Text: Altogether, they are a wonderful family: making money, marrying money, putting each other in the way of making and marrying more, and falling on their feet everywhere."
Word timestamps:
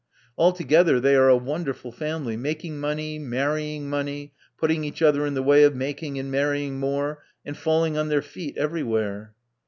Altogether, 0.35 0.99
they 0.99 1.15
are 1.15 1.29
a 1.29 1.37
wonderful 1.37 1.91
family: 1.91 2.35
making 2.35 2.79
money, 2.79 3.19
marrying 3.19 3.87
money, 3.87 4.33
putting 4.57 4.83
each 4.83 4.99
other 5.03 5.27
in 5.27 5.35
the 5.35 5.43
way 5.43 5.61
of 5.61 5.75
making 5.75 6.17
and 6.17 6.31
marrying 6.31 6.79
more, 6.79 7.21
and 7.45 7.55
falling 7.55 7.97
on 7.99 8.09
their 8.09 8.23
feet 8.23 8.57
everywhere." 8.57 9.35